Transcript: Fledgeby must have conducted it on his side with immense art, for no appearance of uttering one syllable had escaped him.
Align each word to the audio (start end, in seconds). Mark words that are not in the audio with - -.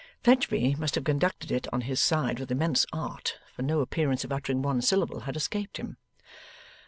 Fledgeby 0.23 0.73
must 0.79 0.95
have 0.95 1.03
conducted 1.03 1.51
it 1.51 1.67
on 1.71 1.81
his 1.81 1.99
side 2.01 2.39
with 2.39 2.49
immense 2.49 2.87
art, 2.91 3.37
for 3.53 3.61
no 3.61 3.81
appearance 3.81 4.23
of 4.23 4.31
uttering 4.33 4.63
one 4.63 4.81
syllable 4.81 5.19
had 5.19 5.35
escaped 5.35 5.77
him. 5.77 5.97